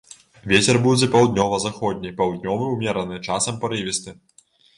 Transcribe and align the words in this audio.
Вецер 0.51 0.77
будзе 0.85 1.09
паўднёва-заходні, 1.15 2.15
паўднёвы 2.23 2.65
ўмераны, 2.73 3.21
часам 3.29 3.61
парывісты. 3.61 4.17